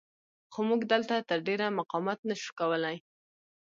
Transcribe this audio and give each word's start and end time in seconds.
خو 0.53 0.59
موږ 0.69 0.81
دلته 0.93 1.15
تر 1.29 1.39
ډېره 1.47 1.75
مقاومت 1.79 2.19
نه 2.29 2.35
شو 2.41 2.51
کولی. 2.59 2.95